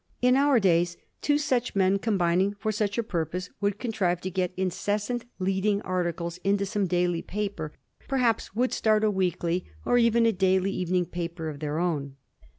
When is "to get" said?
4.21-4.51